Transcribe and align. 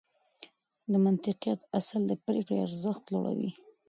د 0.91 0.93
منطقيت 1.05 1.59
اصل 1.79 2.01
د 2.07 2.11
پرېکړې 2.25 2.57
ارزښت 2.67 3.03
لوړوي. 3.13 3.51